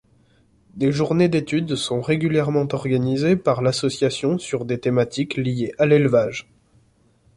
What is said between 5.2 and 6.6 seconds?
liées à l'élevage.